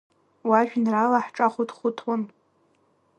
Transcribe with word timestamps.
Уажәеинраала 0.49 1.19
ҳҿахәыҭхәыҭуан… 1.25 2.21